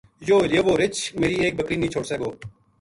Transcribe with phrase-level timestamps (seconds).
[0.27, 2.29] یوہ حِلیو وو رچھ میری ایک بکری نیہہ چھوڈسے گو